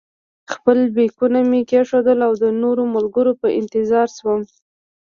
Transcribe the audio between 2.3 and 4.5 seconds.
د نورو ملګرو په انتظار شوم.